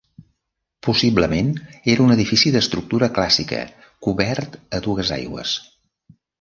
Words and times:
Possiblement 0.87 1.51
era 1.95 2.07
un 2.07 2.15
edifici 2.15 2.53
d'estructura 2.57 3.11
clàssica, 3.19 3.61
cobert 4.09 4.59
a 4.81 4.85
dues 4.89 5.17
aigües. 5.23 5.57